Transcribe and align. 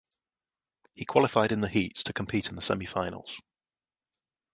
He 0.95 1.05
qualified 1.05 1.51
in 1.51 1.61
the 1.61 1.67
heats 1.67 2.01
to 2.05 2.13
compete 2.13 2.49
in 2.49 2.55
the 2.55 2.61
semifinals. 2.63 3.39